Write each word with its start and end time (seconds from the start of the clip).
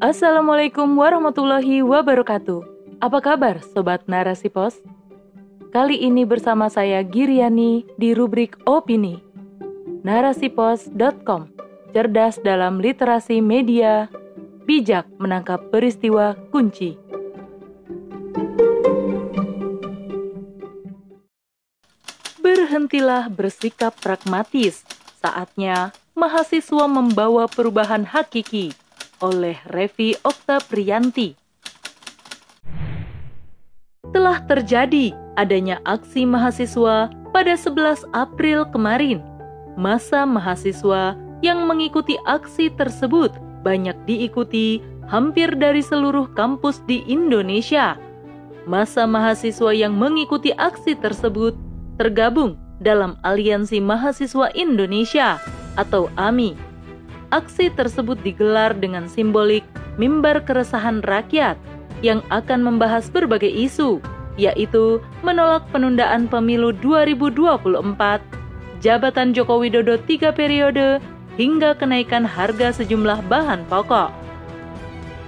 Assalamualaikum 0.00 0.96
warahmatullahi 0.96 1.84
wabarakatuh. 1.84 2.64
Apa 3.04 3.20
kabar 3.20 3.60
Sobat 3.60 4.08
Narasi 4.08 4.48
Pos? 4.48 4.80
Kali 5.76 6.00
ini 6.00 6.24
bersama 6.24 6.72
saya 6.72 7.04
Giriani 7.04 7.84
di 8.00 8.16
rubrik 8.16 8.56
Opini. 8.64 9.20
Narasipos.com 10.00 11.52
Cerdas 11.92 12.40
dalam 12.40 12.80
literasi 12.80 13.44
media, 13.44 14.08
bijak 14.64 15.04
menangkap 15.20 15.68
peristiwa 15.68 16.32
kunci. 16.48 16.96
Berhentilah 22.40 23.28
bersikap 23.28 23.92
pragmatis. 24.00 24.80
Saatnya 25.20 25.92
mahasiswa 26.16 26.88
membawa 26.88 27.44
perubahan 27.52 28.08
hakiki 28.08 28.72
oleh 29.20 29.56
Revi 29.68 30.16
Okta 30.24 30.60
Priyanti. 30.64 31.36
Telah 34.10 34.42
terjadi 34.48 35.14
adanya 35.38 35.78
aksi 35.86 36.26
mahasiswa 36.26 37.12
pada 37.30 37.54
11 37.54 38.10
April 38.10 38.66
kemarin. 38.74 39.22
Masa 39.78 40.26
mahasiswa 40.26 41.14
yang 41.40 41.64
mengikuti 41.64 42.18
aksi 42.26 42.74
tersebut 42.74 43.30
banyak 43.62 43.94
diikuti 44.08 44.82
hampir 45.06 45.54
dari 45.54 45.80
seluruh 45.80 46.26
kampus 46.34 46.82
di 46.90 47.06
Indonesia. 47.06 47.94
Masa 48.66 49.06
mahasiswa 49.06 49.72
yang 49.72 49.94
mengikuti 49.96 50.52
aksi 50.58 50.98
tersebut 50.98 51.56
tergabung 51.96 52.58
dalam 52.80 53.16
Aliansi 53.24 53.78
Mahasiswa 53.78 54.52
Indonesia 54.56 55.36
atau 55.76 56.08
AMI 56.16 56.69
aksi 57.30 57.70
tersebut 57.74 58.18
digelar 58.22 58.74
dengan 58.74 59.06
simbolik 59.06 59.62
mimbar 59.96 60.42
keresahan 60.42 61.02
rakyat 61.06 61.58
yang 62.00 62.24
akan 62.32 62.64
membahas 62.64 63.08
berbagai 63.12 63.50
isu, 63.50 64.00
yaitu 64.40 65.02
menolak 65.20 65.66
penundaan 65.70 66.26
pemilu 66.26 66.72
2024, 66.80 68.22
jabatan 68.80 69.36
Joko 69.36 69.60
Widodo 69.60 70.00
tiga 70.08 70.32
periode, 70.32 70.98
hingga 71.36 71.76
kenaikan 71.76 72.24
harga 72.24 72.72
sejumlah 72.80 73.20
bahan 73.28 73.64
pokok. 73.68 74.12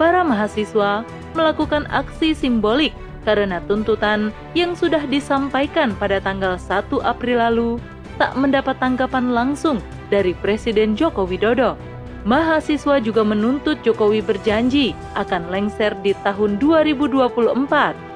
Para 0.00 0.24
mahasiswa 0.24 1.04
melakukan 1.36 1.84
aksi 1.92 2.32
simbolik 2.32 2.92
karena 3.22 3.62
tuntutan 3.70 4.34
yang 4.56 4.74
sudah 4.74 5.04
disampaikan 5.06 5.94
pada 5.94 6.18
tanggal 6.18 6.58
1 6.58 6.90
April 7.06 7.38
lalu 7.38 7.70
tak 8.18 8.34
mendapat 8.34 8.76
tanggapan 8.82 9.30
langsung 9.30 9.78
dari 10.10 10.34
Presiden 10.36 10.98
Joko 10.98 11.24
Widodo 11.24 11.91
mahasiswa 12.22 13.02
juga 13.02 13.26
menuntut 13.26 13.82
Jokowi 13.82 14.22
berjanji 14.22 14.94
akan 15.18 15.50
lengser 15.50 15.92
di 16.00 16.14
tahun 16.22 16.62
2024. 16.62 18.12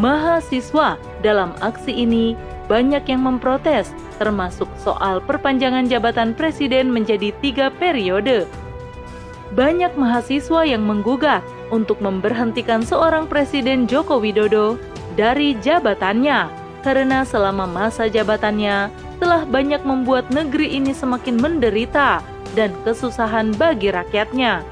Mahasiswa 0.00 0.96
dalam 1.20 1.52
aksi 1.60 1.92
ini 1.92 2.32
banyak 2.70 3.04
yang 3.10 3.26
memprotes, 3.26 3.92
termasuk 4.16 4.70
soal 4.80 5.20
perpanjangan 5.20 5.90
jabatan 5.90 6.32
presiden 6.32 6.88
menjadi 6.88 7.34
tiga 7.44 7.68
periode. 7.68 8.48
Banyak 9.52 10.00
mahasiswa 10.00 10.64
yang 10.64 10.88
menggugat 10.88 11.44
untuk 11.68 12.00
memberhentikan 12.00 12.80
seorang 12.80 13.28
presiden 13.28 13.84
Joko 13.84 14.16
Widodo 14.16 14.80
dari 15.12 15.52
jabatannya 15.60 16.48
karena 16.80 17.20
selama 17.28 17.68
masa 17.68 18.08
jabatannya 18.08 18.88
telah 19.20 19.44
banyak 19.44 19.84
membuat 19.84 20.32
negeri 20.32 20.80
ini 20.80 20.96
semakin 20.96 21.36
menderita 21.36 22.24
dan 22.52 22.72
kesusahan 22.84 23.52
bagi 23.56 23.92
rakyatnya. 23.92 24.64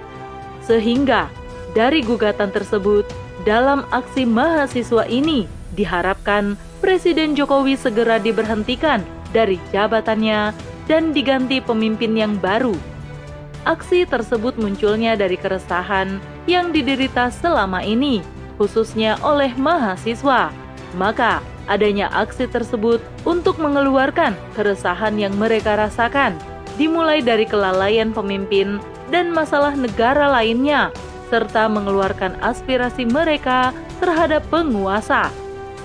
Sehingga 0.64 1.32
dari 1.72 2.02
gugatan 2.02 2.50
tersebut, 2.50 3.06
dalam 3.46 3.86
aksi 3.94 4.28
mahasiswa 4.28 5.06
ini 5.08 5.48
diharapkan 5.72 6.58
Presiden 6.80 7.36
Jokowi 7.36 7.76
segera 7.76 8.16
diberhentikan 8.16 9.04
dari 9.36 9.60
jabatannya 9.70 10.52
dan 10.88 11.12
diganti 11.14 11.62
pemimpin 11.62 12.16
yang 12.16 12.34
baru. 12.40 12.74
Aksi 13.68 14.08
tersebut 14.08 14.56
munculnya 14.56 15.14
dari 15.14 15.36
keresahan 15.36 16.16
yang 16.48 16.72
diderita 16.72 17.28
selama 17.28 17.84
ini, 17.84 18.24
khususnya 18.56 19.20
oleh 19.20 19.52
mahasiswa. 19.54 20.48
Maka, 20.96 21.44
adanya 21.70 22.10
aksi 22.10 22.48
tersebut 22.50 22.98
untuk 23.22 23.60
mengeluarkan 23.60 24.34
keresahan 24.58 25.14
yang 25.20 25.36
mereka 25.36 25.76
rasakan 25.78 26.34
dimulai 26.80 27.20
dari 27.20 27.44
kelalaian 27.44 28.08
pemimpin 28.16 28.80
dan 29.12 29.28
masalah 29.28 29.76
negara 29.76 30.32
lainnya, 30.32 30.88
serta 31.28 31.68
mengeluarkan 31.68 32.40
aspirasi 32.40 33.04
mereka 33.04 33.76
terhadap 34.00 34.40
penguasa. 34.48 35.28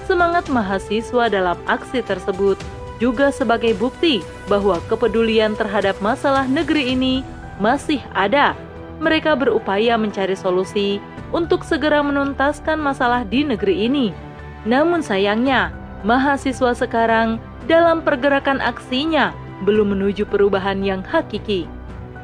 Semangat 0.07 0.47
mahasiswa 0.47 1.27
dalam 1.27 1.59
aksi 1.67 1.99
tersebut 1.99 2.55
juga 3.03 3.27
sebagai 3.27 3.75
bukti 3.75 4.23
bahwa 4.47 4.79
kepedulian 4.87 5.51
terhadap 5.59 5.99
masalah 5.99 6.47
negeri 6.47 6.95
ini 6.95 7.27
masih 7.59 7.99
ada. 8.15 8.55
Mereka 9.03 9.35
berupaya 9.35 9.99
mencari 9.99 10.39
solusi 10.39 11.03
untuk 11.35 11.67
segera 11.67 11.99
menuntaskan 11.99 12.79
masalah 12.79 13.27
di 13.27 13.43
negeri 13.43 13.91
ini. 13.91 14.15
Namun 14.63 15.03
sayangnya, 15.03 15.75
mahasiswa 16.07 16.71
sekarang 16.71 17.43
dalam 17.67 17.99
pergerakan 17.99 18.63
aksinya 18.63 19.35
belum 19.63 19.95
menuju 19.95 20.27
perubahan 20.27 20.83
yang 20.83 20.99
hakiki. 21.05 21.69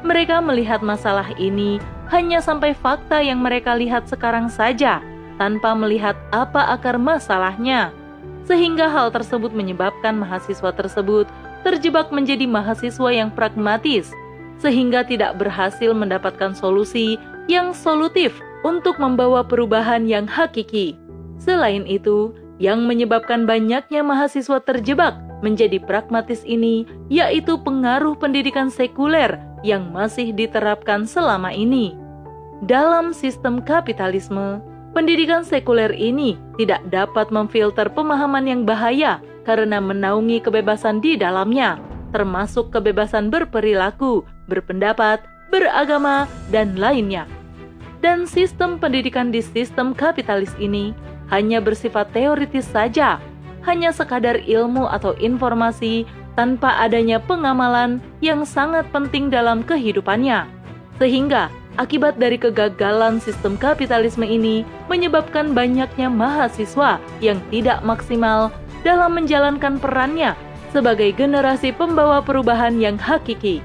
Mereka 0.02 0.42
melihat 0.42 0.82
masalah 0.82 1.30
ini 1.38 1.78
hanya 2.12 2.42
sampai 2.44 2.76
fakta 2.76 3.24
yang 3.24 3.40
mereka 3.40 3.72
lihat 3.78 4.10
sekarang 4.10 4.52
saja, 4.52 5.00
tanpa 5.40 5.72
melihat 5.72 6.18
apa 6.34 6.74
akar 6.76 7.00
masalahnya. 7.00 7.94
Sehingga 8.44 8.90
hal 8.90 9.14
tersebut 9.14 9.54
menyebabkan 9.54 10.18
mahasiswa 10.18 10.74
tersebut 10.74 11.30
terjebak 11.62 12.10
menjadi 12.10 12.44
mahasiswa 12.44 13.10
yang 13.14 13.30
pragmatis, 13.30 14.10
sehingga 14.58 15.06
tidak 15.06 15.38
berhasil 15.38 15.94
mendapatkan 15.94 16.52
solusi 16.52 17.16
yang 17.46 17.70
solutif 17.70 18.34
untuk 18.66 18.98
membawa 18.98 19.46
perubahan 19.46 20.04
yang 20.10 20.26
hakiki. 20.26 20.98
Selain 21.38 21.86
itu, 21.86 22.34
yang 22.58 22.86
menyebabkan 22.86 23.46
banyaknya 23.46 24.02
mahasiswa 24.06 24.62
terjebak 24.62 25.18
menjadi 25.42 25.82
pragmatis 25.82 26.46
ini 26.46 26.86
yaitu 27.10 27.58
pengaruh 27.60 28.16
pendidikan 28.16 28.70
sekuler 28.70 29.36
yang 29.66 29.90
masih 29.90 30.30
diterapkan 30.32 31.04
selama 31.04 31.50
ini. 31.52 31.98
Dalam 32.62 33.10
sistem 33.10 33.58
kapitalisme, 33.58 34.62
pendidikan 34.94 35.42
sekuler 35.42 35.90
ini 35.90 36.38
tidak 36.56 36.80
dapat 36.88 37.34
memfilter 37.34 37.90
pemahaman 37.90 38.46
yang 38.46 38.62
bahaya 38.62 39.18
karena 39.42 39.82
menaungi 39.82 40.38
kebebasan 40.38 41.02
di 41.02 41.18
dalamnya, 41.18 41.82
termasuk 42.14 42.70
kebebasan 42.70 43.34
berperilaku, 43.34 44.22
berpendapat, 44.46 45.26
beragama, 45.50 46.30
dan 46.54 46.78
lainnya. 46.78 47.26
Dan 47.98 48.26
sistem 48.26 48.78
pendidikan 48.78 49.30
di 49.30 49.42
sistem 49.42 49.94
kapitalis 49.94 50.54
ini 50.58 50.94
hanya 51.30 51.62
bersifat 51.62 52.10
teoritis 52.10 52.66
saja, 52.66 53.18
hanya 53.62 53.94
sekadar 53.94 54.42
ilmu 54.42 54.86
atau 54.90 55.14
informasi 55.18 56.06
tanpa 56.34 56.80
adanya 56.80 57.20
pengamalan 57.20 58.00
yang 58.24 58.42
sangat 58.42 58.88
penting 58.90 59.28
dalam 59.28 59.60
kehidupannya. 59.62 60.48
Sehingga 60.96 61.52
akibat 61.76 62.16
dari 62.20 62.36
kegagalan 62.36 63.20
sistem 63.20 63.56
kapitalisme 63.56 64.24
ini 64.24 64.64
menyebabkan 64.88 65.52
banyaknya 65.56 66.08
mahasiswa 66.08 67.00
yang 67.24 67.40
tidak 67.52 67.80
maksimal 67.84 68.52
dalam 68.82 69.14
menjalankan 69.14 69.78
perannya 69.78 70.34
sebagai 70.72 71.12
generasi 71.14 71.70
pembawa 71.70 72.24
perubahan 72.24 72.80
yang 72.80 72.96
hakiki. 72.96 73.60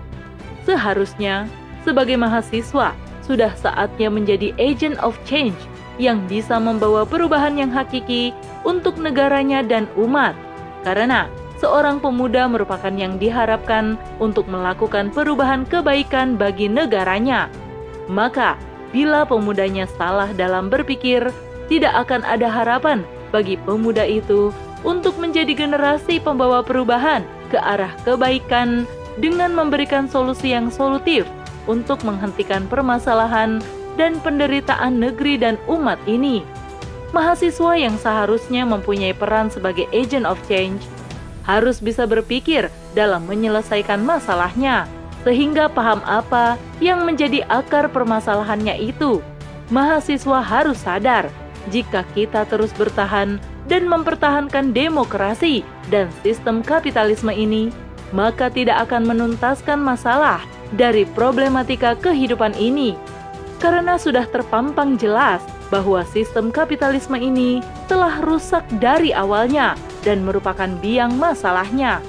Seharusnya, 0.67 1.47
sebagai 1.87 2.19
mahasiswa, 2.19 2.91
sudah 3.23 3.51
saatnya 3.55 4.11
menjadi 4.11 4.51
agent 4.59 4.99
of 4.99 5.15
change 5.23 5.55
yang 5.99 6.23
bisa 6.27 6.59
membawa 6.59 7.03
perubahan 7.03 7.55
yang 7.59 7.71
hakiki 7.71 8.31
untuk 8.67 8.99
negaranya 8.99 9.63
dan 9.63 9.87
umat. 9.95 10.35
Karena 10.83 11.31
seorang 11.63 12.03
pemuda 12.03 12.51
merupakan 12.51 12.91
yang 12.91 13.15
diharapkan 13.15 13.95
untuk 14.19 14.51
melakukan 14.51 15.09
perubahan 15.09 15.63
kebaikan 15.63 16.35
bagi 16.35 16.67
negaranya. 16.67 17.47
Maka, 18.11 18.59
bila 18.91 19.23
pemudanya 19.23 19.87
salah 19.95 20.27
dalam 20.35 20.67
berpikir, 20.67 21.31
tidak 21.71 22.07
akan 22.07 22.27
ada 22.27 22.47
harapan 22.51 23.03
bagi 23.31 23.55
pemuda 23.59 24.03
itu 24.03 24.51
untuk 24.87 25.19
menjadi 25.19 25.51
generasi 25.51 26.19
pembawa 26.23 26.63
perubahan 26.63 27.23
ke 27.51 27.59
arah 27.59 27.91
kebaikan 28.07 28.87
dengan 29.19 29.51
memberikan 29.51 30.07
solusi 30.07 30.53
yang 30.53 30.71
solutif 30.71 31.27
untuk 31.67 31.99
menghentikan 32.07 32.63
permasalahan 32.69 33.59
dan 33.99 34.21
penderitaan 34.23 35.01
negeri 35.01 35.35
dan 35.41 35.59
umat 35.67 35.99
ini. 36.07 36.45
Mahasiswa 37.15 37.79
yang 37.79 37.95
seharusnya 37.95 38.67
mempunyai 38.67 39.15
peran 39.15 39.47
sebagai 39.47 39.87
agent 39.95 40.27
of 40.27 40.35
change 40.51 40.83
harus 41.47 41.79
bisa 41.79 42.03
berpikir 42.03 42.67
dalam 42.91 43.23
menyelesaikan 43.23 44.03
masalahnya, 44.03 44.83
sehingga 45.23 45.71
paham 45.71 46.03
apa 46.03 46.59
yang 46.83 47.07
menjadi 47.07 47.47
akar 47.47 47.87
permasalahannya 47.87 48.75
itu, 48.83 49.23
mahasiswa 49.71 50.43
harus 50.43 50.83
sadar 50.83 51.31
jika 51.71 52.03
kita 52.11 52.43
terus 52.51 52.75
bertahan 52.75 53.39
dan 53.71 53.87
mempertahankan 53.87 54.75
demokrasi 54.75 55.63
dan 55.87 56.11
sistem 56.23 56.59
kapitalisme 56.59 57.31
ini, 57.31 57.71
maka 58.11 58.51
tidak 58.51 58.87
akan 58.87 59.07
menuntaskan 59.07 59.79
masalah 59.79 60.43
dari 60.75 61.07
problematika 61.15 61.95
kehidupan 61.95 62.55
ini. 62.59 62.95
Karena 63.57 63.95
sudah 63.97 64.27
terpampang 64.29 64.99
jelas 65.01 65.41
bahwa 65.67 66.03
sistem 66.07 66.49
kapitalisme 66.49 67.15
ini 67.19 67.59
telah 67.91 68.23
rusak 68.23 68.63
dari 68.79 69.11
awalnya 69.11 69.75
dan 70.03 70.23
merupakan 70.23 70.71
biang 70.79 71.15
masalahnya. 71.15 71.99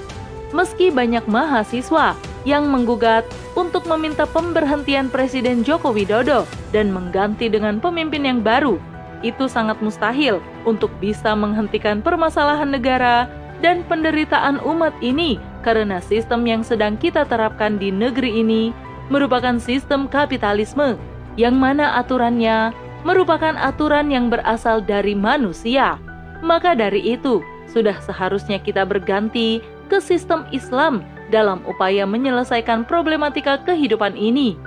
Meski 0.55 0.89
banyak 0.89 1.23
mahasiswa 1.29 2.17
yang 2.47 2.71
menggugat 2.71 3.27
untuk 3.53 3.85
meminta 3.85 4.25
pemberhentian 4.25 5.11
Presiden 5.11 5.61
Joko 5.61 5.91
Widodo 5.91 6.47
dan 6.71 6.89
mengganti 6.89 7.51
dengan 7.51 7.77
pemimpin 7.77 8.25
yang 8.25 8.39
baru, 8.41 8.79
itu 9.21 9.51
sangat 9.51 9.83
mustahil 9.83 10.39
untuk 10.63 10.89
bisa 11.03 11.35
menghentikan 11.35 11.99
permasalahan 11.99 12.71
negara 12.71 13.27
dan 13.59 13.83
penderitaan 13.85 14.63
umat 14.63 14.95
ini 15.03 15.35
karena 15.59 15.99
sistem 15.99 16.47
yang 16.47 16.63
sedang 16.63 16.95
kita 16.95 17.27
terapkan 17.27 17.75
di 17.75 17.91
negeri 17.91 18.39
ini 18.39 18.71
merupakan 19.11 19.59
sistem 19.59 20.07
kapitalisme 20.07 20.95
yang 21.35 21.59
mana 21.59 21.99
aturannya 21.99 22.71
merupakan 23.07 23.55
aturan 23.55 24.11
yang 24.11 24.27
berasal 24.27 24.83
dari 24.83 25.15
manusia. 25.15 25.99
Maka 26.39 26.75
dari 26.75 27.03
itu, 27.15 27.43
sudah 27.69 27.99
seharusnya 28.01 28.57
kita 28.59 28.87
berganti 28.87 29.59
ke 29.91 29.99
sistem 29.99 30.45
Islam 30.49 31.03
dalam 31.29 31.61
upaya 31.69 32.05
menyelesaikan 32.05 32.85
problematika 32.85 33.59
kehidupan 33.65 34.17
ini. 34.17 34.57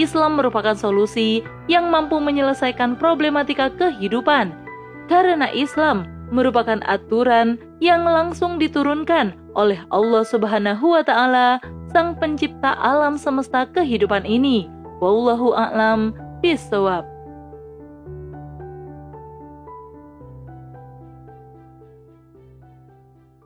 Islam 0.00 0.40
merupakan 0.40 0.72
solusi 0.72 1.44
yang 1.68 1.92
mampu 1.92 2.16
menyelesaikan 2.16 2.96
problematika 2.96 3.68
kehidupan, 3.68 4.56
karena 5.12 5.52
Islam 5.52 6.08
merupakan 6.32 6.80
aturan 6.88 7.60
yang 7.84 8.08
langsung 8.08 8.56
diturunkan 8.56 9.36
oleh 9.52 9.84
Allah 9.92 10.24
Subhanahu 10.24 10.96
wa 10.96 11.04
Ta'ala, 11.04 11.60
Sang 11.92 12.16
Pencipta 12.16 12.72
alam 12.80 13.20
semesta 13.20 13.68
kehidupan 13.68 14.24
ini. 14.24 14.64
Wallahu 15.04 15.52
a'lam 15.52 16.16
bishawab. 16.40 17.11